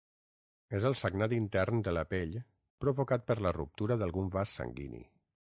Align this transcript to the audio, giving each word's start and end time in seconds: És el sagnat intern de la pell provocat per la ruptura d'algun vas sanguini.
És 0.77 0.87
el 0.89 0.95
sagnat 1.01 1.35
intern 1.37 1.83
de 1.89 1.93
la 1.99 2.05
pell 2.15 2.33
provocat 2.85 3.29
per 3.31 3.39
la 3.49 3.55
ruptura 3.61 3.99
d'algun 4.03 4.37
vas 4.39 4.59
sanguini. 4.63 5.07